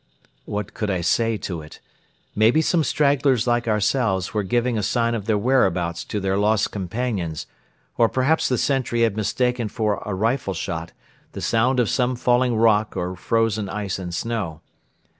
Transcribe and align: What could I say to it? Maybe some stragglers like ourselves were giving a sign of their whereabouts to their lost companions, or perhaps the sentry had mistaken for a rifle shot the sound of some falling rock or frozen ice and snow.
What 0.45 0.73
could 0.73 0.89
I 0.89 1.01
say 1.01 1.37
to 1.37 1.61
it? 1.61 1.79
Maybe 2.35 2.59
some 2.63 2.83
stragglers 2.83 3.45
like 3.45 3.67
ourselves 3.67 4.33
were 4.33 4.41
giving 4.41 4.75
a 4.75 4.81
sign 4.81 5.13
of 5.13 5.25
their 5.27 5.37
whereabouts 5.37 6.03
to 6.05 6.19
their 6.19 6.37
lost 6.39 6.71
companions, 6.71 7.45
or 7.99 8.09
perhaps 8.09 8.49
the 8.49 8.57
sentry 8.57 9.03
had 9.03 9.15
mistaken 9.15 9.67
for 9.69 10.01
a 10.03 10.15
rifle 10.15 10.55
shot 10.55 10.91
the 11.33 11.39
sound 11.41 11.79
of 11.79 11.87
some 11.87 12.15
falling 12.15 12.55
rock 12.55 12.97
or 12.97 13.15
frozen 13.15 13.69
ice 13.69 13.99
and 13.99 14.15
snow. 14.15 14.61